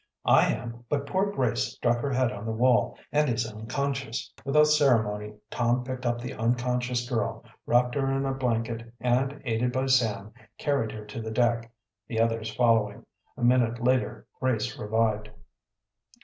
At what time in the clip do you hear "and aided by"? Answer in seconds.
8.99-9.85